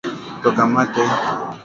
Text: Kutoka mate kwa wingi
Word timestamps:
Kutoka 0.33 0.61
mate 0.73 1.01
kwa 1.07 1.31
wingi 1.39 1.59